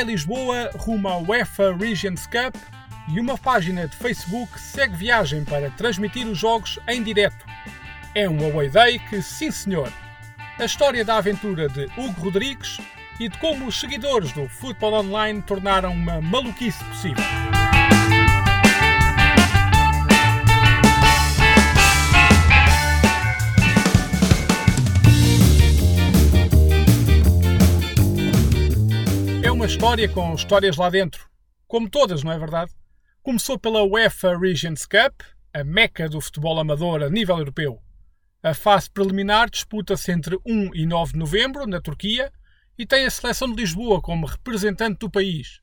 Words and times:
vai 0.00 0.04
Lisboa 0.04 0.70
rumo 0.76 1.08
à 1.08 1.18
UEFA 1.18 1.76
Regions 1.76 2.26
Cup 2.26 2.56
e 3.08 3.20
uma 3.20 3.36
página 3.36 3.86
de 3.86 3.94
Facebook 3.94 4.58
segue 4.58 4.96
viagem 4.96 5.44
para 5.44 5.70
transmitir 5.70 6.26
os 6.26 6.38
jogos 6.38 6.78
em 6.88 7.02
direto. 7.02 7.44
É 8.14 8.28
um 8.28 8.42
away 8.46 8.70
day 8.70 8.98
que, 8.98 9.20
sim 9.20 9.50
senhor, 9.50 9.92
a 10.58 10.64
história 10.64 11.04
da 11.04 11.18
aventura 11.18 11.68
de 11.68 11.84
Hugo 11.98 12.20
Rodrigues 12.22 12.78
e 13.18 13.28
de 13.28 13.36
como 13.38 13.66
os 13.66 13.78
seguidores 13.78 14.32
do 14.32 14.48
futebol 14.48 14.94
online 14.94 15.42
tornaram 15.42 15.92
uma 15.92 16.20
maluquice 16.20 16.82
possível. 16.84 17.59
Uma 29.60 29.66
história 29.66 30.08
com 30.08 30.34
histórias 30.34 30.78
lá 30.78 30.88
dentro. 30.88 31.28
Como 31.66 31.90
todas, 31.90 32.24
não 32.24 32.32
é 32.32 32.38
verdade? 32.38 32.72
Começou 33.22 33.58
pela 33.58 33.84
UEFA 33.84 34.34
Regions 34.38 34.86
Cup, 34.86 35.20
a 35.52 35.62
meca 35.62 36.08
do 36.08 36.18
futebol 36.18 36.58
amador 36.58 37.02
a 37.02 37.10
nível 37.10 37.36
europeu. 37.36 37.78
A 38.42 38.54
fase 38.54 38.90
preliminar 38.90 39.50
disputa-se 39.50 40.10
entre 40.12 40.38
1 40.46 40.74
e 40.74 40.86
9 40.86 41.12
de 41.12 41.18
novembro, 41.18 41.66
na 41.66 41.78
Turquia, 41.78 42.32
e 42.78 42.86
tem 42.86 43.04
a 43.04 43.10
seleção 43.10 43.52
de 43.52 43.60
Lisboa 43.60 44.00
como 44.00 44.26
representante 44.26 45.00
do 45.00 45.10
país. 45.10 45.60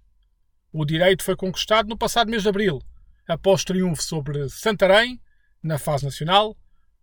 O 0.71 0.85
direito 0.85 1.23
foi 1.23 1.35
conquistado 1.35 1.89
no 1.89 1.97
passado 1.97 2.29
mês 2.29 2.43
de 2.43 2.49
abril, 2.49 2.79
após 3.27 3.63
triunfo 3.63 4.03
sobre 4.03 4.47
Santarém, 4.47 5.19
na 5.63 5.79
fase 5.79 6.05
nacional, 6.05 6.55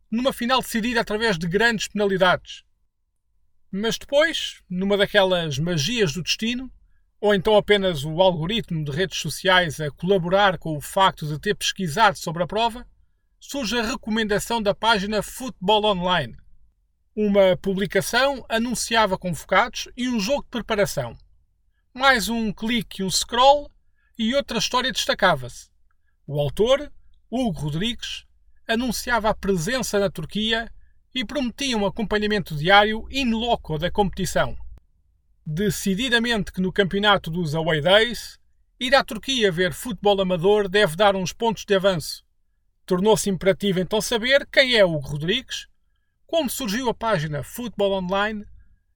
numa 0.09 0.33
final 0.33 0.61
decidida 0.61 1.01
através 1.01 1.37
de 1.37 1.49
grandes 1.49 1.89
penalidades. 1.89 2.63
Mas 3.69 3.99
depois, 3.99 4.63
numa 4.71 4.97
daquelas 4.97 5.59
magias 5.59 6.13
do 6.13 6.23
destino, 6.23 6.71
ou 7.21 7.35
então 7.35 7.57
apenas 7.57 8.05
o 8.05 8.21
algoritmo 8.21 8.85
de 8.85 8.91
redes 8.91 9.19
sociais 9.19 9.81
a 9.81 9.91
colaborar 9.91 10.59
com 10.59 10.77
o 10.77 10.81
facto 10.81 11.27
de 11.27 11.39
ter 11.39 11.55
pesquisado 11.55 12.19
sobre 12.19 12.43
a 12.43 12.47
prova, 12.47 12.87
surge 13.41 13.79
a 13.79 13.83
recomendação 13.83 14.63
da 14.63 14.75
página 14.75 15.23
Futebol 15.23 15.85
Online. 15.85 16.37
Uma 17.17 17.57
publicação 17.57 18.45
anunciava 18.49 19.17
convocados 19.17 19.89
e 19.97 20.09
um 20.09 20.19
jogo 20.19 20.43
de 20.43 20.51
preparação. 20.51 21.17
Mais 21.93 22.29
um 22.29 22.53
clique 22.53 23.03
e 23.03 23.05
um 23.05 23.11
scroll 23.11 23.71
e 24.19 24.35
outra 24.35 24.59
história 24.59 24.91
destacava-se. 24.91 25.69
O 26.27 26.41
autor, 26.41 26.93
Hugo 27.31 27.61
Rodrigues, 27.61 28.25
anunciava 28.67 29.29
a 29.29 29.35
presença 29.35 29.99
na 29.99 30.11
Turquia 30.11 30.73
e 31.15 31.25
prometia 31.25 31.77
um 31.77 31.87
acompanhamento 31.87 32.57
diário 32.57 33.07
in 33.11 33.31
loco 33.31 33.79
da 33.79 33.91
competição. 33.91 34.57
Decididamente 35.47 36.51
que 36.51 36.61
no 36.63 36.73
campeonato 36.73 37.31
dos 37.31 37.55
Away 37.55 37.83
Days, 37.83 38.39
ir 38.81 38.95
à 38.95 39.05
Turquia 39.05 39.53
ver 39.53 39.75
futebol 39.75 40.19
amador 40.19 40.69
deve 40.69 40.97
dar 40.97 41.15
uns 41.15 41.35
pontos 41.35 41.67
de 41.67 41.75
avanço. 41.75 42.25
Tornou-se 42.87 43.29
imperativo 43.29 43.79
então 43.79 44.01
saber 44.01 44.47
quem 44.47 44.75
é 44.75 44.85
Hugo 44.85 45.07
Rodrigues, 45.07 45.69
como 46.27 46.49
surgiu 46.49 46.89
a 46.89 46.95
página 46.95 47.45
Futebol 47.45 47.93
Online 47.93 48.47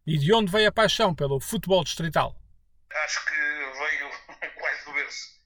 e 0.06 0.16
de 0.16 0.32
onde 0.32 0.50
veio 0.50 0.70
a 0.70 0.72
paixão 0.72 1.14
pelo 1.14 1.38
futebol 1.38 1.84
distrital. 1.84 2.34
Acho 3.04 3.24
que 3.26 3.34
veio 3.34 4.10
quase 4.58 4.84
do 4.86 4.92
berço. 4.94 5.42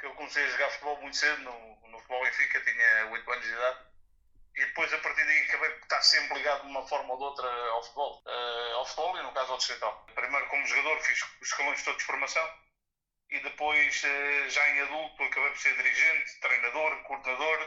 Que 0.00 0.06
eu 0.06 0.14
comecei 0.14 0.42
a 0.42 0.48
jogar 0.48 0.70
futebol 0.70 1.00
muito 1.02 1.16
cedo, 1.16 1.42
no, 1.42 1.90
no 1.90 1.98
futebol 1.98 2.24
Benfica, 2.24 2.64
tinha 2.64 3.10
8 3.12 3.30
anos 3.30 3.44
de 3.44 3.52
idade. 3.52 3.78
E 4.56 4.64
depois, 4.64 4.92
a 4.92 4.98
partir 4.98 5.24
daí, 5.24 5.42
acabei 5.42 5.70
por 5.70 5.82
estar 5.82 6.02
sempre 6.02 6.38
ligado 6.38 6.62
de 6.62 6.68
uma 6.68 6.86
forma 6.88 7.12
ou 7.12 7.18
de 7.18 7.24
outra 7.24 7.48
ao 7.70 7.82
futebol. 7.82 8.22
Uh, 8.26 8.76
ao 8.76 8.86
futebol 8.86 9.18
e, 9.18 9.22
no 9.22 9.32
caso, 9.32 9.52
ao 9.52 9.58
distrital. 9.58 10.06
Primeiro, 10.14 10.48
como 10.48 10.66
jogador, 10.66 11.00
fiz 11.02 11.22
os 11.22 11.48
escalões 11.48 11.82
todos 11.84 11.98
de 11.98 12.04
formação. 12.04 12.48
E 13.30 13.38
depois, 13.40 14.02
uh, 14.02 14.50
já 14.50 14.68
em 14.70 14.80
adulto, 14.80 15.22
acabei 15.22 15.50
por 15.50 15.58
ser 15.58 15.76
dirigente, 15.76 16.40
treinador, 16.40 17.02
coordenador. 17.02 17.62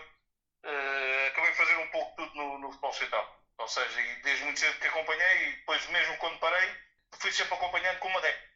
Uh, 0.64 1.28
acabei 1.28 1.52
por 1.52 1.58
fazer 1.58 1.78
um 1.78 1.88
pouco 1.90 2.16
tudo 2.16 2.36
no, 2.36 2.58
no 2.58 2.70
futebol 2.70 2.90
distrital. 2.90 3.40
Ou 3.60 3.68
seja, 3.68 4.02
desde 4.24 4.44
muito 4.46 4.60
cedo 4.60 4.80
que 4.80 4.88
acompanhei 4.88 5.50
e 5.50 5.56
depois, 5.58 5.86
mesmo 5.90 6.18
quando 6.18 6.40
parei, 6.40 6.76
fui 7.20 7.32
sempre 7.32 7.54
acompanhando 7.54 8.00
como 8.00 8.18
adepto 8.18 8.50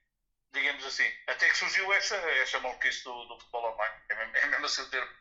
digamos 0.53 0.85
assim. 0.85 1.11
Até 1.27 1.49
que 1.49 1.57
surgiu 1.57 1.91
essa, 1.93 2.15
essa 2.15 2.59
maluquice 2.59 3.03
do, 3.03 3.25
do 3.25 3.39
futebol 3.39 3.73
online. 3.73 3.95
É 4.09 4.15
mesmo, 4.15 4.37
é 4.37 4.45
mesmo 4.45 4.65
assim 4.65 4.81
o 4.83 4.89
termo. 4.89 5.11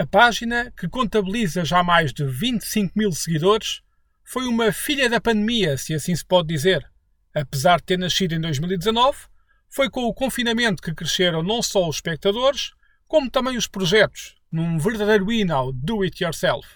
A 0.00 0.06
página, 0.06 0.72
que 0.78 0.88
contabiliza 0.88 1.62
já 1.62 1.82
mais 1.82 2.10
de 2.10 2.24
25 2.24 2.98
mil 2.98 3.12
seguidores, 3.12 3.82
foi 4.24 4.46
uma 4.46 4.72
filha 4.72 5.10
da 5.10 5.20
pandemia, 5.20 5.76
se 5.76 5.92
assim 5.92 6.16
se 6.16 6.24
pode 6.24 6.48
dizer. 6.48 6.90
Apesar 7.34 7.80
de 7.80 7.84
ter 7.84 7.98
nascido 7.98 8.34
em 8.34 8.40
2019, 8.40 9.28
foi 9.68 9.90
com 9.90 10.04
o 10.04 10.14
confinamento 10.14 10.82
que 10.82 10.94
cresceram 10.94 11.42
não 11.42 11.60
só 11.60 11.86
os 11.86 11.96
espectadores, 11.96 12.72
como 13.06 13.30
também 13.30 13.58
os 13.58 13.66
projetos, 13.66 14.36
num 14.50 14.78
verdadeiro 14.78 15.30
hino 15.30 15.54
ao 15.54 15.70
do 15.70 16.00
it 16.00 16.24
yourself. 16.24 16.66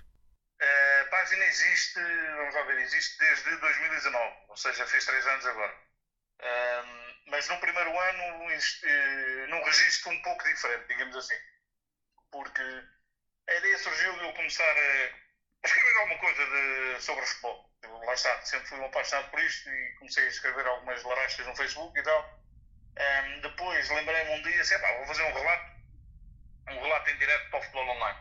A 0.61 1.05
página 1.09 1.47
existe, 1.47 2.01
vamos 2.37 2.55
lá 2.55 2.63
ver, 2.65 2.79
existe 2.83 3.19
desde 3.19 3.59
2019, 3.59 4.35
ou 4.51 4.57
seja, 4.59 4.87
fez 4.87 5.03
três 5.03 5.27
anos 5.27 5.47
agora. 5.47 5.73
Um, 6.43 7.31
mas 7.31 7.49
no 7.49 7.57
primeiro 7.59 7.89
ano, 7.89 8.51
eh, 8.51 9.47
num 9.49 9.65
registro 9.65 10.13
um 10.13 10.21
pouco 10.21 10.45
diferente, 10.45 10.89
digamos 10.89 11.17
assim. 11.17 11.37
Porque 12.31 12.94
a 13.49 13.55
ideia 13.55 13.79
surgiu 13.79 14.13
de 14.15 14.25
eu 14.25 14.33
começar 14.33 14.65
a, 14.65 15.25
escrever 15.67 15.97
alguma 15.99 16.19
coisa 16.19 16.47
de, 16.47 17.03
sobre 17.03 17.27
futebol. 17.27 17.71
Eu, 17.83 17.99
lá 17.99 18.15
está, 18.15 18.41
sempre 18.43 18.69
fui 18.69 18.79
um 18.79 18.87
apaixonado 18.87 19.31
por 19.31 19.41
isto 19.41 19.69
e 19.69 19.95
comecei 19.99 20.25
a 20.25 20.29
escrever 20.29 20.67
algumas 20.67 21.03
larachas 21.03 21.47
no 21.47 21.57
Facebook 21.57 21.99
e 21.99 22.03
tal. 22.03 22.41
Um, 22.97 23.41
depois 23.41 23.89
lembrei-me 23.91 24.31
um 24.31 24.43
dia, 24.43 24.61
assim, 24.61 24.77
vou 24.79 25.07
fazer 25.07 25.23
um 25.23 25.33
relato, 25.33 25.73
um 26.71 26.81
relato 26.81 27.11
em 27.11 27.19
direto 27.19 27.51
para 27.51 27.59
o 27.59 27.63
futebol 27.63 27.89
online. 27.89 28.19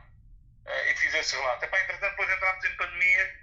Uh, 0.65 0.89
e 0.89 0.95
fiz 0.95 1.13
esse 1.13 1.35
relato. 1.35 1.65
Epá, 1.65 1.79
entretanto, 1.81 2.11
depois 2.11 2.29
entramos 2.29 2.65
em 2.65 2.75
pandemia 2.77 3.39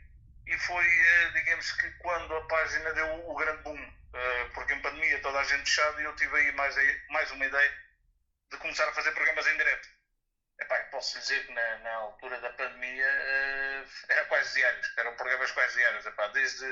e 0.47 0.59
foi, 0.59 0.85
uh, 0.85 1.33
digamos 1.33 1.73
que, 1.73 1.91
quando 1.99 2.35
a 2.35 2.47
página 2.49 2.93
deu 2.95 3.31
o 3.31 3.35
grande 3.35 3.63
boom. 3.63 4.01
Uh, 4.11 4.51
porque 4.55 4.73
em 4.75 4.83
pandemia 4.83 5.21
toda 5.21 5.39
a 5.39 5.45
gente 5.45 5.63
fechada 5.63 6.01
e 6.01 6.05
eu 6.05 6.17
tive 6.17 6.37
aí 6.37 6.53
mais, 6.53 6.75
mais 7.11 7.31
uma 7.31 7.47
ideia 7.47 7.73
de 8.51 8.57
começar 8.57 8.89
a 8.89 8.93
fazer 8.93 9.13
programas 9.13 9.47
em 9.47 9.57
direto. 9.57 9.89
Epá, 10.61 10.77
posso 10.91 11.19
dizer 11.19 11.47
que 11.47 11.53
na, 11.53 11.79
na 11.79 11.95
altura 11.95 12.41
da 12.41 12.51
pandemia 12.51 13.07
uh, 13.07 13.89
era 14.09 14.25
quase 14.27 14.55
diários, 14.55 14.87
eram 14.99 15.17
programas 15.17 15.51
quase 15.53 15.77
diários, 15.77 16.07
epá, 16.07 16.29
desde 16.29 16.67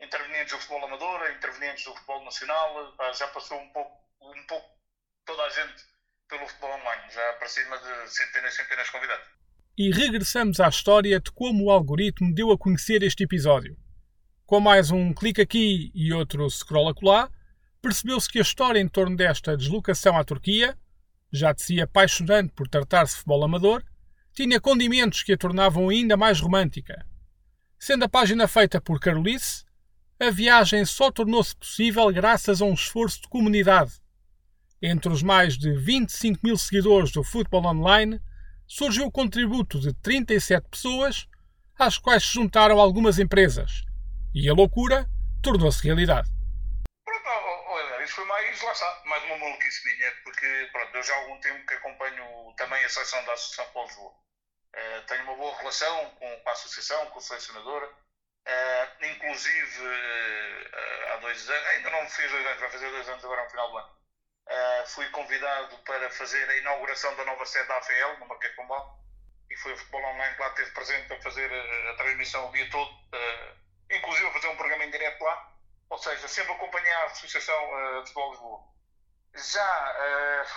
intervenientes 0.00 0.52
do 0.52 0.58
futebol 0.58 0.84
amador, 0.86 1.30
intervenientes 1.30 1.84
do 1.84 1.94
futebol 1.94 2.24
nacional, 2.24 2.92
epá, 2.94 3.12
já 3.12 3.28
passou 3.28 3.60
um 3.60 3.68
pouco, 3.68 3.96
um 4.22 4.46
pouco 4.46 4.68
toda 5.26 5.42
a 5.42 5.50
gente 5.50 5.84
pelo 6.28 6.48
futebol 6.48 6.70
online, 6.70 7.12
já 7.12 7.32
para 7.34 7.48
cima 7.48 7.76
de 7.78 8.10
centenas 8.10 8.54
e 8.54 8.56
centenas 8.56 8.86
de 8.86 8.92
convidados. 8.92 9.28
E 9.76 9.90
regressamos 9.90 10.60
à 10.60 10.68
história 10.68 11.20
de 11.20 11.30
como 11.32 11.64
o 11.64 11.70
algoritmo 11.70 12.34
deu 12.34 12.50
a 12.50 12.58
conhecer 12.58 13.02
este 13.02 13.24
episódio. 13.24 13.76
Com 14.46 14.60
mais 14.60 14.90
um 14.90 15.12
clique 15.14 15.40
aqui 15.40 15.90
e 15.94 16.12
outro 16.12 16.48
scroll 16.48 16.88
acolá, 16.88 17.30
percebeu-se 17.80 18.30
que 18.30 18.38
a 18.38 18.42
história 18.42 18.78
em 18.80 18.88
torno 18.88 19.16
desta 19.16 19.56
deslocação 19.56 20.16
à 20.16 20.24
Turquia 20.24 20.76
já 21.32 21.52
de 21.52 21.62
si 21.62 21.80
apaixonante 21.80 22.52
por 22.52 22.68
tratar-se 22.68 23.14
de 23.14 23.18
futebol 23.18 23.44
amador, 23.44 23.82
tinha 24.34 24.60
condimentos 24.60 25.22
que 25.22 25.32
a 25.32 25.36
tornavam 25.36 25.88
ainda 25.88 26.16
mais 26.16 26.40
romântica. 26.40 27.06
Sendo 27.78 28.04
a 28.04 28.08
página 28.08 28.46
feita 28.46 28.80
por 28.80 29.00
Carolice, 29.00 29.64
a 30.20 30.30
viagem 30.30 30.84
só 30.84 31.10
tornou-se 31.10 31.56
possível 31.56 32.12
graças 32.12 32.60
a 32.60 32.64
um 32.64 32.74
esforço 32.74 33.22
de 33.22 33.28
comunidade. 33.28 33.92
Entre 34.80 35.10
os 35.12 35.22
mais 35.22 35.56
de 35.56 35.72
25 35.72 36.40
mil 36.44 36.56
seguidores 36.56 37.10
do 37.10 37.24
futebol 37.24 37.64
online, 37.66 38.20
surgiu 38.66 39.06
o 39.06 39.10
contributo 39.10 39.80
de 39.80 39.92
37 39.94 40.68
pessoas, 40.68 41.26
às 41.78 41.98
quais 41.98 42.22
se 42.22 42.34
juntaram 42.34 42.78
algumas 42.78 43.18
empresas, 43.18 43.84
e 44.34 44.48
a 44.48 44.54
loucura 44.54 45.08
tornou-se 45.42 45.82
realidade 45.82 46.30
isso 48.04 48.14
foi 48.14 48.24
mais, 48.24 48.60
lá 48.62 48.72
está, 48.72 49.02
mais 49.04 49.22
uma 49.24 49.38
maluquice 49.38 49.84
minha, 49.84 50.12
porque 50.24 50.68
pronto, 50.72 50.96
eu 50.96 51.02
já 51.02 51.14
há 51.14 51.18
algum 51.18 51.40
tempo 51.40 51.66
que 51.66 51.74
acompanho 51.74 52.54
também 52.56 52.84
a 52.84 52.88
seleção 52.88 53.24
da 53.24 53.32
Associação 53.32 53.72
Paulo 53.72 53.88
Lisboa. 53.88 54.12
Uh, 54.74 55.06
tenho 55.06 55.22
uma 55.24 55.36
boa 55.36 55.56
relação 55.58 56.10
com, 56.16 56.40
com 56.40 56.48
a 56.48 56.52
associação, 56.52 57.06
com 57.06 57.18
a 57.18 57.22
selecionadora. 57.22 57.86
Uh, 57.86 59.04
inclusive, 59.04 59.86
uh, 59.86 61.12
há 61.12 61.16
dois 61.16 61.48
anos, 61.48 61.68
ainda 61.68 61.90
não 61.90 62.08
fez 62.08 62.30
dois 62.30 62.46
anos, 62.46 62.60
vai 62.60 62.70
fazer 62.70 62.90
dois 62.90 63.08
anos 63.08 63.24
agora 63.24 63.44
no 63.44 63.50
final 63.50 63.70
do 63.70 63.78
ano. 63.78 63.96
fui 64.86 65.08
convidado 65.10 65.78
para 65.78 66.10
fazer 66.10 66.48
a 66.48 66.56
inauguração 66.56 67.14
da 67.16 67.24
nova 67.24 67.46
sede 67.46 67.68
da 67.68 67.76
AFL, 67.76 68.18
no 68.18 68.26
Marquês 68.26 68.54
Pombal, 68.56 68.98
e 69.50 69.56
foi 69.56 69.72
o 69.74 69.76
Futebol 69.76 70.04
Online 70.04 70.34
que 70.34 70.40
lá 70.40 70.48
esteve 70.48 70.70
presente 70.72 71.08
para 71.08 71.22
fazer 71.22 71.52
a, 71.52 71.90
a 71.90 71.96
transmissão 71.96 72.48
o 72.48 72.52
dia 72.52 72.68
todo, 72.70 72.90
inclusive 73.90 74.26
a 74.26 74.32
fazer 74.32 74.48
um 74.48 74.56
programa 74.56 74.84
em 74.84 74.90
direto 74.90 75.22
lá 75.22 75.51
ou 75.92 75.98
seja, 75.98 76.26
sempre 76.26 76.52
acompanhei 76.54 76.90
a 76.90 77.04
Associação 77.04 77.54
uh, 77.54 78.02
de 78.02 78.08
Futebol 78.08 78.30
de 78.30 78.32
Lisboa. 78.32 78.64
Já 79.34 79.94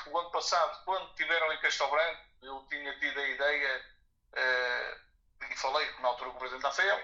uh, 0.05 0.09
o 0.11 0.17
ano 0.17 0.31
passado, 0.31 0.85
quando 0.85 1.09
estiveram 1.09 1.51
em 1.51 1.59
Castelo 1.59 1.91
Branco, 1.91 2.21
eu 2.41 2.65
tinha 2.69 2.97
tido 2.99 3.19
a 3.19 3.27
ideia, 3.27 3.85
uh, 4.31 5.51
e 5.51 5.57
falei 5.57 5.91
na 5.99 6.07
altura 6.07 6.29
com 6.29 6.37
o 6.37 6.39
Presidente 6.39 6.63
da 6.63 6.71
FEL, 6.71 7.03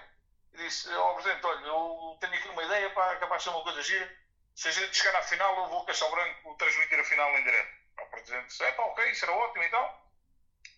e 0.54 0.58
disse 0.60 0.90
ao 0.94 1.12
oh, 1.12 1.16
Presidente, 1.16 1.46
olha, 1.46 1.66
eu 1.68 2.18
tenho 2.22 2.34
aqui 2.34 2.48
uma 2.48 2.64
ideia 2.64 2.90
para 2.92 3.12
acabar 3.12 3.36
de 3.36 3.44
ser 3.44 3.50
uma 3.50 3.64
coisa 3.64 3.82
gira, 3.84 4.18
se 4.56 4.70
a 4.70 4.72
gente 4.72 4.96
chegar 4.96 5.20
à 5.20 5.24
final, 5.24 5.58
eu 5.58 5.68
vou 5.68 5.86
Castelo 5.86 6.12
Branco 6.12 6.56
transmitir 6.56 7.00
a 7.02 7.04
final 7.04 7.38
em 7.38 7.44
direto. 7.44 7.82
O 8.00 8.06
presidente 8.12 8.48
disse, 8.48 8.64
é 8.64 8.70
ok, 8.80 9.14
era 9.24 9.32
ótimo 9.34 9.64
e 9.64 9.70
tal. 9.70 10.10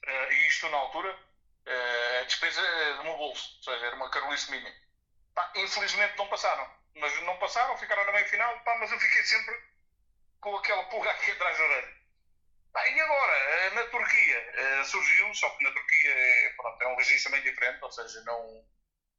Uh, 0.08 0.32
e 0.32 0.48
isto 0.48 0.68
na 0.70 0.78
altura, 0.78 1.20
a 2.20 2.24
despesa 2.24 2.62
do 2.98 3.04
meu 3.04 3.18
bolso, 3.18 3.58
ou 3.58 3.64
seja, 3.64 3.86
era 3.86 3.96
uma 3.96 4.10
carolice 4.10 4.50
minha. 4.50 4.74
Pá, 5.34 5.52
infelizmente 5.56 6.18
não 6.18 6.28
passaram, 6.28 6.68
mas 6.96 7.22
não 7.24 7.38
passaram, 7.38 7.78
ficaram 7.78 8.06
na 8.06 8.12
meia 8.12 8.26
final, 8.26 8.60
pá, 8.64 8.76
mas 8.76 8.92
eu 8.92 9.00
fiquei 9.00 9.24
sempre 9.24 9.56
com 10.40 10.56
aquela 10.58 10.84
pulga 10.90 11.10
aqui 11.12 11.32
atrás 11.32 11.58
da 11.58 11.64
orelha. 11.64 11.94
E 12.76 13.02
agora, 13.02 13.34
eh, 13.34 13.70
na 13.72 13.86
Turquia, 13.86 14.84
surgiu, 14.86 15.34
só 15.36 15.50
que 15.52 15.64
na 15.64 15.72
Turquia 15.72 16.54
pronto, 16.58 16.82
é 16.82 16.88
um 16.88 16.96
registro 16.96 17.32
também 17.32 17.44
diferente, 17.44 17.80
ou 17.82 17.92
seja, 17.92 18.22
não, 18.24 18.64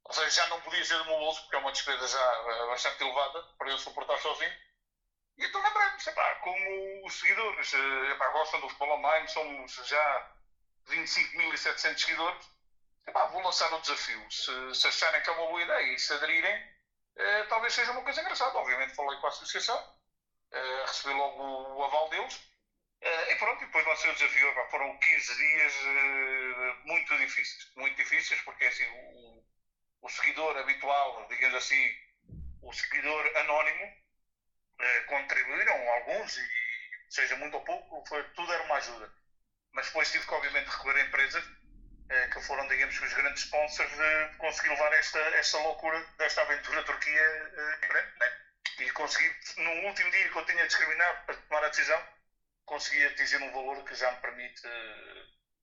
ou 0.05 0.13
seja, 0.13 0.29
já 0.29 0.47
não 0.47 0.61
podia 0.61 0.83
ser 0.85 0.97
do 0.97 1.05
meu 1.05 1.17
bolso, 1.17 1.41
porque 1.41 1.55
é 1.55 1.59
uma 1.59 1.71
despesa 1.71 2.07
já 2.07 2.65
bastante 2.67 3.01
elevada 3.03 3.43
para 3.57 3.69
eu 3.71 3.77
suportar 3.77 4.17
sozinho. 4.19 4.55
E 5.37 5.45
então 5.45 5.61
lembrei-me, 5.61 5.97
como 6.41 7.07
os 7.07 7.19
seguidores 7.19 7.73
epá, 8.11 8.29
gostam 8.29 8.59
do 8.59 8.69
futebol 8.69 8.97
online, 8.97 9.27
somos 9.27 9.73
já 9.87 10.29
25.700 10.87 11.97
seguidores, 11.99 12.51
epá, 13.07 13.25
vou 13.27 13.41
lançar 13.41 13.71
o 13.73 13.79
desafio. 13.81 14.25
Se, 14.31 14.75
se 14.75 14.87
acharem 14.87 15.21
que 15.21 15.29
é 15.29 15.33
uma 15.33 15.47
boa 15.47 15.61
ideia 15.61 15.93
e 15.93 15.99
se 15.99 16.13
aderirem, 16.13 16.63
eh, 17.17 17.43
talvez 17.45 17.73
seja 17.73 17.91
uma 17.91 18.03
coisa 18.03 18.21
engraçada. 18.21 18.57
Obviamente 18.57 18.95
falei 18.95 19.17
com 19.19 19.25
a 19.27 19.29
associação, 19.29 19.83
eh, 20.51 20.85
recebi 20.87 21.13
logo 21.13 21.41
o, 21.43 21.77
o 21.77 21.83
aval 21.85 22.09
deles, 22.09 22.41
eh, 23.01 23.33
e 23.33 23.35
pronto, 23.37 23.63
e 23.63 23.65
depois 23.67 23.85
lancei 23.85 24.09
o 24.11 24.13
desafio. 24.15 24.49
Epá, 24.49 24.65
foram 24.69 24.97
15 24.99 25.35
dias 25.37 25.73
eh, 25.85 26.75
muito 26.85 27.17
difíceis, 27.17 27.71
muito 27.75 27.95
difíceis, 27.97 28.41
porque 28.41 28.65
assim, 28.65 28.85
o, 28.87 29.43
o 30.01 30.09
seguidor 30.09 30.57
habitual, 30.57 31.27
digamos 31.29 31.55
assim, 31.57 31.91
o 32.61 32.73
seguidor 32.73 33.25
anónimo, 33.37 33.93
eh, 34.79 35.01
contribuíram 35.03 35.89
alguns, 35.91 36.37
e 36.37 36.47
seja 37.09 37.35
muito 37.35 37.55
ou 37.55 37.63
pouco, 37.63 38.03
foi, 38.07 38.23
tudo 38.33 38.51
era 38.53 38.63
uma 38.63 38.77
ajuda. 38.77 39.11
Mas 39.71 39.87
depois 39.87 40.11
tive 40.11 40.25
que, 40.25 40.33
obviamente, 40.33 40.67
recorrer 40.67 41.01
a 41.01 41.07
empresas 41.07 41.45
que 42.07 42.41
foram, 42.41 42.67
digamos, 42.67 43.01
os 43.01 43.13
grandes 43.13 43.43
sponsors 43.43 43.89
de 43.89 44.37
conseguir 44.37 44.69
levar 44.69 44.93
esta, 44.93 45.19
esta 45.19 45.57
loucura 45.59 46.05
desta 46.17 46.41
aventura 46.41 46.83
Turquia 46.83 47.19
eh, 47.19 47.93
né? 47.93 48.31
E 48.79 48.91
consegui, 48.91 49.31
no 49.57 49.87
último 49.87 50.11
dia 50.11 50.29
que 50.29 50.37
eu 50.37 50.45
tinha 50.45 50.67
discriminado 50.67 51.25
para 51.25 51.35
tomar 51.35 51.63
a 51.63 51.69
decisão, 51.69 51.99
consegui 52.65 53.05
atingir 53.05 53.37
um 53.37 53.51
valor 53.51 53.83
que 53.85 53.95
já 53.95 54.11
me 54.11 54.17
permite, 54.17 54.61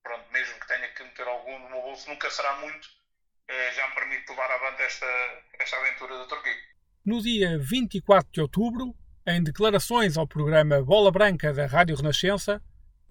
pronto, 0.02 0.32
mesmo 0.32 0.58
que 0.58 0.66
tenha 0.66 0.88
que 0.88 1.02
meter 1.02 1.28
algum 1.28 1.58
no 1.58 1.68
meu 1.68 1.82
bolso, 1.82 2.08
nunca 2.08 2.30
será 2.30 2.56
muito, 2.60 2.88
já 3.74 3.88
me 3.88 3.94
permite 3.94 4.30
levar 4.30 4.50
avante 4.50 4.82
esta, 4.82 5.06
esta 5.58 5.76
aventura 5.76 6.18
da 6.18 6.26
Turquia. 6.26 6.56
No 7.04 7.20
dia 7.20 7.58
24 7.58 8.32
de 8.32 8.40
outubro, 8.40 8.94
em 9.26 9.42
declarações 9.42 10.16
ao 10.16 10.26
programa 10.26 10.82
Bola 10.82 11.12
Branca 11.12 11.52
da 11.52 11.66
Rádio 11.66 11.96
Renascença, 11.96 12.62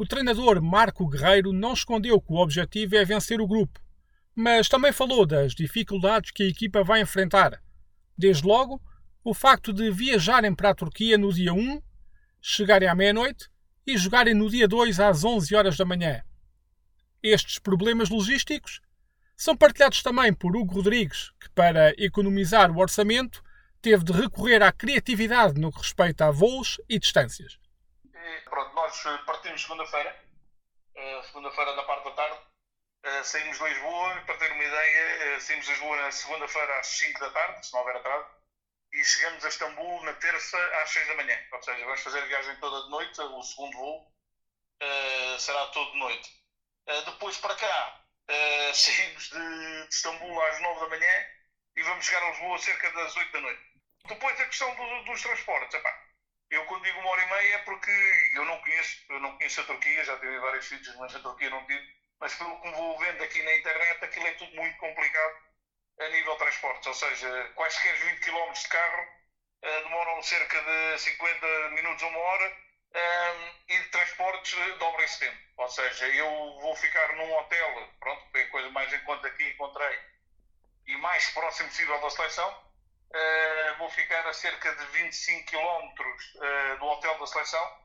o 0.01 0.05
treinador 0.07 0.59
Marco 0.63 1.07
Guerreiro 1.07 1.53
não 1.53 1.73
escondeu 1.73 2.19
que 2.19 2.33
o 2.33 2.37
objetivo 2.37 2.95
é 2.95 3.05
vencer 3.05 3.39
o 3.39 3.45
grupo, 3.45 3.79
mas 4.33 4.67
também 4.67 4.91
falou 4.91 5.27
das 5.27 5.53
dificuldades 5.53 6.31
que 6.31 6.41
a 6.41 6.47
equipa 6.47 6.83
vai 6.83 7.01
enfrentar. 7.01 7.61
Desde 8.17 8.43
logo, 8.43 8.81
o 9.23 9.31
facto 9.31 9.71
de 9.71 9.91
viajarem 9.91 10.55
para 10.55 10.71
a 10.71 10.73
Turquia 10.73 11.19
no 11.19 11.31
dia 11.31 11.53
1, 11.53 11.79
chegarem 12.41 12.89
à 12.89 12.95
meia-noite 12.95 13.47
e 13.85 13.95
jogarem 13.95 14.33
no 14.33 14.49
dia 14.49 14.67
2 14.67 14.99
às 14.99 15.23
11 15.23 15.53
horas 15.53 15.77
da 15.77 15.85
manhã. 15.85 16.23
Estes 17.21 17.59
problemas 17.59 18.09
logísticos 18.09 18.81
são 19.37 19.55
partilhados 19.55 20.01
também 20.01 20.33
por 20.33 20.57
Hugo 20.57 20.73
Rodrigues, 20.73 21.29
que, 21.39 21.47
para 21.51 21.91
economizar 22.03 22.71
o 22.71 22.79
orçamento, 22.79 23.43
teve 23.79 24.03
de 24.03 24.13
recorrer 24.13 24.63
à 24.63 24.71
criatividade 24.71 25.61
no 25.61 25.71
que 25.71 25.77
respeita 25.77 26.25
a 26.25 26.31
voos 26.31 26.81
e 26.89 26.97
distâncias. 26.97 27.60
Pronto, 28.39 28.73
nós 28.73 29.05
eh, 29.05 29.17
partimos 29.25 29.61
segunda-feira, 29.61 30.23
uh, 30.95 31.23
segunda-feira 31.23 31.75
da 31.75 31.83
parte 31.83 32.05
da 32.05 32.11
tarde, 32.11 32.39
uh, 33.05 33.23
saímos 33.23 33.57
de 33.57 33.63
Lisboa, 33.65 34.21
para 34.25 34.37
ter 34.37 34.51
uma 34.51 34.63
ideia, 34.63 35.37
uh, 35.37 35.41
saímos 35.41 35.65
de 35.65 35.71
Lisboa 35.71 35.97
na 35.97 36.11
segunda-feira 36.11 36.79
às 36.79 36.87
5 36.87 37.19
da 37.19 37.29
tarde, 37.31 37.65
se 37.65 37.73
não 37.73 37.81
houver 37.81 37.97
atraso, 37.97 38.27
e 38.93 39.03
chegamos 39.03 39.43
a 39.43 39.49
Istambul 39.49 40.03
na 40.03 40.13
terça 40.13 40.57
às 40.81 40.89
6 40.91 41.07
da 41.07 41.15
manhã. 41.15 41.37
Ou 41.51 41.61
seja, 41.63 41.85
vamos 41.85 42.01
fazer 42.01 42.19
a 42.19 42.25
viagem 42.25 42.55
toda 42.57 42.83
de 42.83 42.89
noite, 42.89 43.21
o 43.21 43.43
segundo 43.43 43.77
voo 43.77 44.11
será 45.39 45.67
todo 45.67 45.91
de 45.91 45.99
noite. 45.99 46.29
depois 47.05 47.37
para 47.37 47.55
cá, 47.55 48.01
saímos 48.73 49.29
de, 49.29 49.83
de 49.83 49.89
Istambul 49.89 50.41
às 50.43 50.59
9 50.59 50.79
da 50.81 50.89
manhã 50.89 51.25
e 51.77 51.83
vamos 51.83 52.05
chegar 52.05 52.23
a 52.23 52.31
Lisboa 52.31 52.57
cerca 52.59 52.91
das 52.91 53.15
8 53.15 53.31
da 53.31 53.41
noite. 53.41 53.61
Depois 54.07 54.39
a 54.41 54.45
questão 54.45 54.75
do, 54.75 55.03
dos 55.05 55.21
transportes. 55.21 55.73
Epá, 55.73 56.00
eu 56.51 56.65
quando 56.65 56.83
digo 56.83 56.99
uma 56.99 57.09
hora 57.11 57.23
e 57.23 57.29
meia 57.29 57.55
é 57.55 57.59
porque 57.59 57.91
eu 58.35 58.43
não 58.43 58.59
conheço, 58.59 59.05
eu 59.09 59.19
não 59.21 59.37
conheço 59.37 59.61
a 59.61 59.63
Turquia, 59.63 60.03
já 60.03 60.19
tive 60.19 60.37
vários 60.39 60.67
sítios, 60.67 60.95
mas 60.97 61.15
a 61.15 61.19
Turquia 61.19 61.49
não 61.49 61.65
tive. 61.65 61.95
Mas 62.19 62.35
pelo 62.35 62.61
que 62.61 62.71
vou 62.71 62.99
vendo 62.99 63.23
aqui 63.23 63.41
na 63.41 63.55
internet, 63.55 64.03
aquilo 64.03 64.27
é 64.27 64.33
tudo 64.33 64.53
muito 64.55 64.77
complicado 64.77 65.35
a 66.01 66.09
nível 66.09 66.33
de 66.33 66.39
transportes. 66.39 66.87
Ou 66.87 66.93
seja, 66.93 67.51
quaisquer 67.55 67.95
20 67.95 68.19
km 68.19 68.51
de 68.51 68.67
carro 68.67 69.03
uh, 69.63 69.83
demoram 69.83 70.21
cerca 70.21 70.61
de 70.61 70.99
50 70.99 71.69
minutos 71.69 72.03
a 72.03 72.07
uma 72.07 72.19
hora 72.19 72.57
um, 72.93 73.73
e 73.73 73.79
de 73.79 73.89
transportes 73.89 74.53
uh, 74.53 74.77
dobra 74.77 75.05
esse 75.05 75.19
tempo. 75.19 75.37
Ou 75.55 75.69
seja, 75.69 76.07
eu 76.09 76.59
vou 76.59 76.75
ficar 76.75 77.15
num 77.15 77.33
hotel, 77.37 77.89
pronto, 77.99 78.29
foi 78.29 78.43
a 78.43 78.49
coisa 78.49 78.69
mais 78.71 78.91
em 78.93 78.99
conta 79.01 79.29
que 79.31 79.49
encontrei 79.49 79.99
e 80.85 80.97
mais 80.97 81.29
próximo 81.29 81.69
possível 81.69 81.99
da 82.01 82.09
seleção 82.09 82.70
Uh, 83.13 83.77
vou 83.77 83.89
ficar 83.89 84.25
a 84.25 84.33
cerca 84.33 84.73
de 84.73 84.85
25 84.85 85.45
km 85.51 85.57
uh, 85.57 86.79
do 86.79 86.85
hotel 86.85 87.19
da 87.19 87.27
seleção 87.27 87.77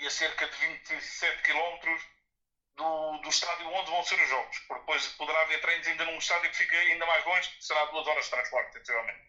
e 0.00 0.06
a 0.06 0.10
cerca 0.10 0.48
de 0.48 0.56
27 0.56 1.42
km 1.42 1.98
do, 2.76 3.18
do 3.18 3.28
estádio 3.28 3.68
onde 3.68 3.90
vão 3.90 4.02
ser 4.04 4.18
os 4.22 4.28
jogos, 4.28 4.58
porque 4.60 4.80
depois 4.80 5.06
poderá 5.18 5.42
haver 5.42 5.60
treinos 5.60 5.86
ainda 5.86 6.04
num 6.06 6.16
estádio 6.16 6.50
que 6.50 6.56
fica 6.56 6.76
ainda 6.76 7.04
mais 7.04 7.26
longe, 7.26 7.50
será 7.60 7.84
duas 7.86 8.06
horas 8.06 8.24
de 8.24 8.30
transporte, 8.30 8.72
sensivelmente. 8.72 9.28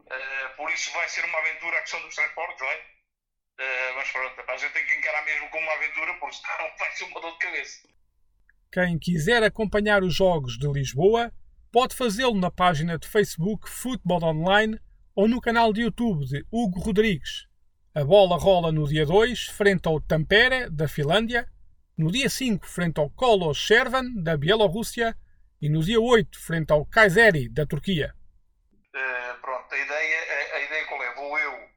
Uh, 0.00 0.56
por 0.56 0.70
isso 0.70 0.92
vai 0.92 1.08
ser 1.08 1.24
uma 1.24 1.38
aventura 1.38 1.78
a 1.78 1.80
questão 1.80 2.02
dos 2.02 2.14
transportes, 2.14 2.60
vai? 2.60 2.76
Uh, 2.78 3.94
mas 3.94 4.10
pronto, 4.10 4.50
a 4.50 4.56
gente 4.56 4.72
tem 4.72 4.86
que 4.86 4.94
encarar 4.96 5.24
mesmo 5.24 5.48
como 5.48 5.62
uma 5.62 5.74
aventura, 5.74 6.14
porque 6.18 6.36
senão 6.36 6.72
vai 6.76 6.92
ser 6.92 7.04
uma 7.04 7.20
dor 7.20 7.32
de 7.32 7.38
cabeça. 7.38 7.88
Quem 8.72 8.98
quiser 8.98 9.42
acompanhar 9.42 10.02
os 10.02 10.14
jogos 10.14 10.58
de 10.58 10.66
Lisboa, 10.66 11.32
Pode 11.72 11.96
fazê-lo 11.96 12.38
na 12.38 12.50
página 12.50 12.98
de 12.98 13.08
Facebook 13.08 13.66
Futebol 13.66 14.22
Online 14.22 14.78
ou 15.16 15.26
no 15.26 15.40
canal 15.40 15.72
de 15.72 15.80
YouTube 15.80 16.26
de 16.26 16.44
Hugo 16.52 16.78
Rodrigues. 16.78 17.46
A 17.94 18.04
bola 18.04 18.36
rola 18.36 18.70
no 18.70 18.86
dia 18.86 19.06
2, 19.06 19.46
frente 19.46 19.88
ao 19.88 19.98
Tampere, 19.98 20.68
da 20.68 20.86
Finlândia, 20.86 21.48
no 21.96 22.12
dia 22.12 22.28
5, 22.28 22.66
frente 22.66 23.00
ao 23.00 23.08
Kolos 23.08 23.56
Shervan, 23.56 24.04
da 24.22 24.36
Bielorrússia, 24.36 25.16
e 25.62 25.70
no 25.70 25.82
dia 25.82 25.98
8, 25.98 26.38
frente 26.38 26.70
ao 26.74 26.84
Kayseri, 26.84 27.48
da 27.48 27.64
Turquia. 27.64 28.14
Uh, 28.94 29.40
pronto, 29.40 29.74
a 29.74 29.78
ideia, 29.78 30.18
a, 30.52 30.56
a, 30.56 30.60
ideia 30.60 30.84
qual 30.88 31.02
é? 31.02 31.14
Vou 31.14 31.38
eu 31.38 31.70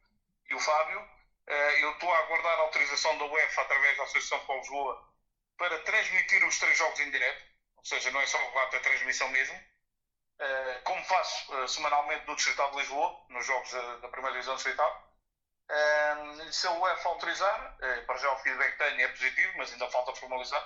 e 0.49 0.55
o 0.55 0.59
Fábio. 0.59 0.99
Uh, 0.99 1.53
eu 1.79 1.91
estou 1.91 2.11
a 2.11 2.19
aguardar 2.19 2.59
a 2.59 2.63
autorização 2.63 3.17
da 3.17 3.23
UEFA 3.27 3.61
através 3.61 3.95
da 3.95 4.03
Associação 4.03 4.45
de 4.45 4.59
Lisboa 4.59 5.09
para 5.57 5.79
transmitir 5.83 6.45
os 6.45 6.59
três 6.59 6.77
jogos 6.77 6.99
em 6.99 7.09
direto, 7.11 7.45
ou 7.77 7.85
seja, 7.85 8.11
não 8.11 8.19
é 8.19 8.25
só 8.25 8.37
o 8.37 8.51
relato, 8.51 8.75
é 8.75 8.79
a 8.79 8.81
transmissão 8.81 9.29
mesmo. 9.29 9.55
Eh, 10.37 10.81
como 10.83 11.03
faço 11.05 11.53
uh, 11.55 11.67
semanalmente 11.67 12.27
no 12.27 12.35
Distrital 12.35 12.69
de 12.71 12.77
Lisboa, 12.77 13.25
nos 13.29 13.45
jogos 13.45 13.71
uh, 13.71 14.01
da 14.01 14.09
primeira 14.09 14.33
divisão 14.33 14.55
distrital. 14.55 15.13
Uh, 15.71 16.51
se 16.51 16.67
a 16.67 16.71
UEFA 16.71 17.09
autorizar, 17.09 17.77
para 18.05 18.17
já 18.17 18.31
o 18.31 18.37
feedback 18.39 18.73
que 18.73 18.77
tenho 18.77 19.01
é 19.01 19.07
positivo, 19.07 19.53
mas 19.57 19.71
ainda 19.71 19.89
falta 19.89 20.13
formalizar. 20.15 20.63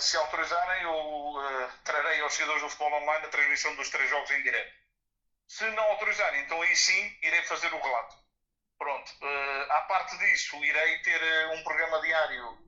se 0.00 0.16
autorizarem, 0.16 0.82
eu 0.82 1.70
trarei 1.84 2.20
aos 2.20 2.32
seguidores 2.32 2.62
do 2.62 2.68
futebol 2.68 3.00
online 3.02 3.26
a 3.26 3.28
transmissão 3.28 3.74
dos 3.76 3.90
três 3.90 4.08
jogos 4.08 4.30
em 4.30 4.42
direto. 4.42 4.72
Se 5.46 5.64
não 5.72 5.84
autorizarem, 5.84 6.42
então 6.42 6.60
aí 6.62 6.74
sim 6.76 7.18
irei 7.22 7.42
fazer 7.42 7.72
o 7.72 7.80
relato. 7.80 8.16
Pronto. 8.78 9.12
à 9.70 9.80
parte 9.82 10.16
disso, 10.18 10.56
irei 10.64 10.98
ter 11.02 11.48
um 11.50 11.62
programa 11.62 12.00
diário 12.00 12.58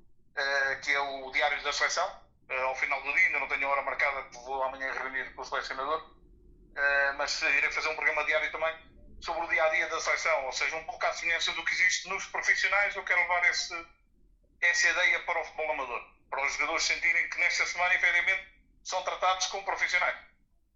que 0.82 0.92
é 0.92 1.00
o 1.00 1.30
Diário 1.30 1.62
da 1.62 1.72
Seleção, 1.72 2.21
ao 2.60 2.74
final 2.76 3.00
do 3.02 3.12
dia, 3.12 3.26
ainda 3.26 3.40
não 3.40 3.48
tenho 3.48 3.68
hora 3.68 3.82
marcada, 3.82 4.22
vou 4.44 4.62
amanhã 4.62 4.92
reunir 4.92 5.32
com 5.34 5.42
o 5.42 5.44
selecionador, 5.44 6.02
uh, 6.02 7.14
mas 7.16 7.40
irei 7.42 7.70
fazer 7.70 7.88
um 7.88 7.94
programa 7.94 8.24
diário 8.24 8.50
também 8.50 8.76
sobre 9.20 9.44
o 9.44 9.48
dia 9.48 9.64
a 9.64 9.68
dia 9.68 9.88
da 9.88 10.00
seleção, 10.00 10.46
ou 10.46 10.52
seja, 10.52 10.76
um 10.76 10.84
pouco 10.84 11.04
à 11.06 11.12
semelhança 11.12 11.52
do 11.52 11.64
que 11.64 11.72
existe 11.72 12.08
nos 12.08 12.26
profissionais, 12.26 12.94
eu 12.96 13.04
quero 13.04 13.20
levar 13.20 13.44
esse, 13.48 13.86
essa 14.60 14.88
ideia 14.88 15.20
para 15.20 15.40
o 15.40 15.44
futebol 15.44 15.72
amador, 15.72 16.02
para 16.28 16.44
os 16.44 16.52
jogadores 16.54 16.82
sentirem 16.82 17.30
que 17.30 17.38
nesta 17.38 17.66
semana, 17.66 17.94
efetivamente, 17.94 18.48
são 18.82 19.02
tratados 19.04 19.46
como 19.46 19.64
profissionais. 19.64 20.18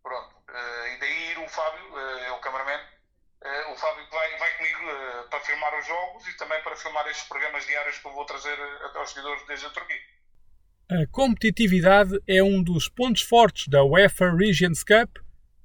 Pronto, 0.02 0.36
uh, 0.36 0.86
e 0.86 0.98
daí 0.98 1.30
ir 1.32 1.38
o 1.38 1.48
Fábio, 1.48 1.98
é 1.98 2.32
o 2.32 2.40
cameraman, 2.40 2.96
o 3.72 3.76
Fábio 3.76 4.08
vai, 4.10 4.38
vai 4.38 4.56
comigo 4.56 4.80
para 5.30 5.40
filmar 5.40 5.78
os 5.78 5.86
jogos 5.86 6.26
e 6.26 6.36
também 6.36 6.60
para 6.62 6.74
filmar 6.74 7.06
estes 7.08 7.28
programas 7.28 7.66
diários 7.66 7.98
que 7.98 8.06
eu 8.06 8.12
vou 8.12 8.24
trazer 8.24 8.58
aos 8.94 9.10
seguidores 9.10 9.46
desde 9.46 9.66
a 9.66 9.70
Turquia. 9.70 10.15
A 10.88 11.04
competitividade 11.10 12.16
é 12.28 12.40
um 12.44 12.62
dos 12.62 12.88
pontos 12.88 13.20
fortes 13.20 13.66
da 13.66 13.82
UEFA 13.82 14.30
Regions 14.30 14.84
Cup, 14.84 15.16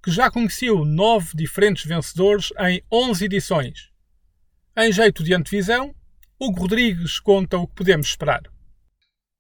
que 0.04 0.10
já 0.10 0.32
conheceu 0.32 0.84
nove 0.84 1.38
diferentes 1.38 1.86
vencedores 1.86 2.50
em 2.58 2.84
11 2.92 3.26
edições. 3.26 3.92
Em 4.76 4.92
jeito 4.92 5.24
de 5.24 5.36
antevisão, 5.36 5.94
Hugo 6.40 6.62
Rodrigues 6.62 7.20
conta 7.20 7.60
o 7.60 7.68
que 7.68 7.76
podemos 7.76 8.08
esperar. 8.08 8.42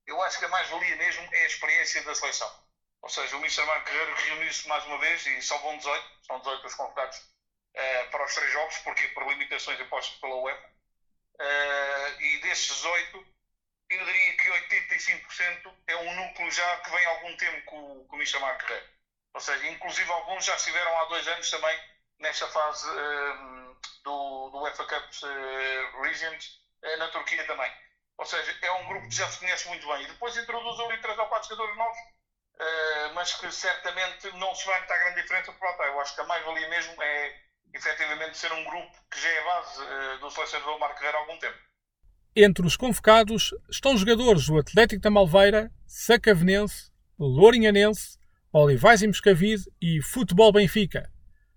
Eu 0.05 0.21
acho 0.21 0.37
que 0.37 0.45
a 0.45 0.49
mais-valia 0.49 0.95
mesmo 0.97 1.23
é 1.33 1.43
a 1.45 1.47
experiência 1.47 2.03
da 2.03 2.13
seleção. 2.13 2.51
Ou 3.01 3.09
seja, 3.09 3.35
o 3.35 3.39
Mr. 3.39 3.65
Marco 3.65 3.89
Guerreiro 3.89 4.13
reuniu-se 4.13 4.67
mais 4.67 4.85
uma 4.85 4.99
vez 4.99 5.25
e 5.25 5.41
só 5.41 5.57
vão 5.63 5.77
18, 5.77 6.05
são 6.27 6.37
18 6.41 6.67
os 6.67 6.75
convocados 6.75 7.17
uh, 7.17 8.11
para 8.11 8.23
os 8.23 8.35
três 8.35 8.53
jogos, 8.53 8.77
porque 8.83 9.07
por 9.15 9.27
limitações 9.27 9.79
impostas 9.79 10.15
pela 10.19 10.35
UEFA. 10.43 10.69
Uh, 11.39 12.21
e 12.21 12.41
desses 12.41 12.67
18, 12.67 13.40
eu 13.91 14.05
diria 14.05 14.37
que 14.37 14.49
85% 14.49 15.73
é 15.87 15.95
um 15.97 16.15
núcleo 16.15 16.51
já 16.51 16.77
que 16.77 16.91
vem 16.91 17.05
há 17.05 17.09
algum 17.09 17.37
tempo 17.37 17.65
com, 17.65 18.07
com 18.07 18.15
o. 18.15 18.41
Marco 18.41 18.65
Guerreiro. 18.65 18.89
Ou 19.33 19.41
seja, 19.41 19.67
inclusive 19.67 20.11
alguns 20.11 20.45
já 20.45 20.55
estiveram 20.55 20.97
há 20.99 21.05
dois 21.05 21.27
anos 21.27 21.49
também 21.49 21.79
nesta 22.19 22.47
fase 22.47 22.87
uh, 22.89 23.77
do, 24.03 24.49
do 24.49 24.61
UEFA 24.61 24.85
Cup 24.85 25.11
Regions 26.01 26.59
na 26.97 27.07
Turquia 27.09 27.45
também. 27.45 27.71
Ou 28.17 28.25
seja, 28.25 28.55
é 28.61 28.71
um 28.71 28.87
grupo 28.87 29.09
que 29.09 29.15
já 29.15 29.27
se 29.29 29.39
conhece 29.39 29.67
muito 29.67 29.87
bem. 29.87 30.03
E 30.03 30.07
depois 30.07 30.37
introduz 30.37 30.79
ali 30.79 31.01
três 31.01 31.17
ou 31.17 31.25
quatro 31.27 31.49
jogadores 31.49 31.75
novos, 31.75 31.97
uh, 31.97 33.13
mas 33.15 33.33
que 33.33 33.51
certamente 33.51 34.31
não 34.37 34.53
se 34.53 34.65
vai 34.65 34.79
notar 34.79 34.99
grande 34.99 35.21
diferença. 35.23 35.51
Pronto, 35.53 35.81
eu 35.81 35.99
acho 35.99 36.13
que 36.13 36.21
a 36.21 36.25
mais-valia 36.25 36.69
mesmo 36.69 37.01
é 37.01 37.41
efetivamente 37.73 38.37
ser 38.37 38.51
um 38.51 38.63
grupo 38.63 38.95
que 39.09 39.19
já 39.19 39.29
é 39.29 39.43
base 39.43 39.81
uh, 39.81 40.17
do 40.19 40.29
selecionador 40.29 40.77
Marco 40.79 41.03
há 41.03 41.17
algum 41.17 41.39
tempo. 41.39 41.70
Entre 42.35 42.65
os 42.65 42.77
convocados 42.77 43.53
estão 43.69 43.97
jogadores 43.97 44.45
do 44.45 44.57
Atlético 44.57 45.01
da 45.01 45.09
Malveira, 45.09 45.71
Sacavenense, 45.85 46.89
Lourinhanense, 47.19 48.17
Olivais 48.53 49.01
e 49.01 49.07
Moscavide 49.07 49.63
e 49.81 50.01
Futebol 50.01 50.51
Benfica. 50.51 51.09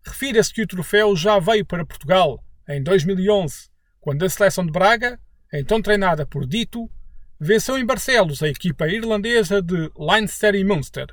Refira-se 0.05 0.53
que 0.53 0.63
o 0.63 0.67
troféu 0.67 1.15
já 1.15 1.39
veio 1.39 1.65
para 1.65 1.87
Portugal 1.87 2.43
em 2.69 2.83
2011, 2.83 3.69
quando 4.01 4.25
a 4.25 4.29
seleção 4.29 4.67
de 4.67 4.73
Braga 4.73 5.19
então 5.53 5.81
treinada 5.81 6.27
por 6.27 6.47
Dito, 6.47 6.91
venceu 7.39 7.79
em 7.79 7.87
Barcelos 7.87 8.43
a 8.43 8.49
equipa 8.49 8.89
irlandesa 8.89 9.63
de 9.63 9.91
Leinster 9.97 10.55
e 10.55 10.65
Munster. 10.65 11.07